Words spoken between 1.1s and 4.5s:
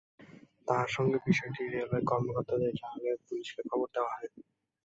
সঙ্গে বিষয়টি রেলওয়ের কর্মকর্তাদের জানালে পুলিশকে খবর দেওয়া হয়।